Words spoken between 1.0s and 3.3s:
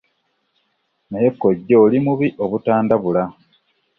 Naye kkojja oli mubi obutandabula!